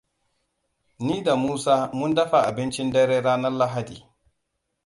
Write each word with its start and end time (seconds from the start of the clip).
Ni 0.99 1.21
da 1.23 1.35
Musaa 1.35 1.89
mun 1.93 2.15
dafa 2.15 2.39
abincin 2.47 2.91
dare 2.93 3.21
ranar 3.21 3.51
Lahadi. 3.53 3.97